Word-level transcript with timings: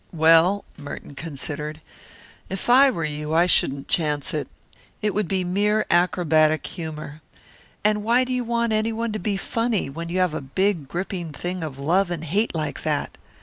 "Well," 0.13 0.65
Merton 0.77 1.13
considered, 1.13 1.79
"if 2.49 2.71
I 2.71 2.89
were 2.89 3.03
you 3.05 3.35
I 3.35 3.45
shouldn't 3.45 3.87
chance 3.87 4.33
it. 4.33 4.47
It 4.99 5.13
would 5.13 5.27
be 5.27 5.43
mere 5.43 5.85
acrobatic 5.91 6.65
humour. 6.65 7.21
And 7.83 8.03
why 8.03 8.23
do 8.23 8.33
you 8.33 8.43
want 8.43 8.73
any 8.73 8.91
one 8.93 9.11
to 9.11 9.19
be 9.19 9.37
funny 9.37 9.91
when 9.91 10.09
you 10.09 10.17
have 10.17 10.33
a 10.33 10.41
big 10.41 10.87
gripping 10.87 11.33
thing 11.33 11.61
of 11.61 11.77
love 11.77 12.09
and 12.09 12.23
hate 12.23 12.55
like 12.55 12.81
that? 12.81 13.15